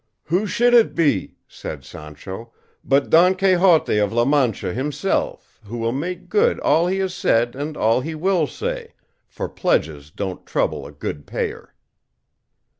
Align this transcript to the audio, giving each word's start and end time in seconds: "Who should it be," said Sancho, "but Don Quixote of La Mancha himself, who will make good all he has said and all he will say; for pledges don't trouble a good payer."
"Who 0.23 0.47
should 0.47 0.73
it 0.73 0.95
be," 0.95 1.35
said 1.47 1.85
Sancho, 1.85 2.51
"but 2.83 3.11
Don 3.11 3.35
Quixote 3.35 3.99
of 3.99 4.11
La 4.11 4.25
Mancha 4.25 4.73
himself, 4.73 5.59
who 5.65 5.77
will 5.77 5.91
make 5.91 6.27
good 6.27 6.59
all 6.61 6.87
he 6.87 6.97
has 6.97 7.13
said 7.13 7.55
and 7.55 7.77
all 7.77 8.01
he 8.01 8.15
will 8.15 8.47
say; 8.47 8.95
for 9.27 9.47
pledges 9.47 10.09
don't 10.09 10.43
trouble 10.47 10.87
a 10.87 10.91
good 10.91 11.27
payer." 11.27 11.75